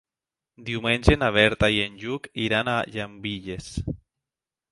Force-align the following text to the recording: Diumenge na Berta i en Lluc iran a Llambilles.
Diumenge 0.69 1.17
na 1.23 1.27
Berta 1.35 1.69
i 1.75 1.77
en 1.83 1.99
Lluc 2.05 2.25
iran 2.45 2.73
a 2.77 2.81
Llambilles. 2.95 3.71